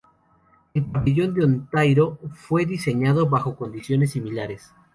[0.73, 4.73] El pabellón de Ontario fue diseñado bajo condiciones similares.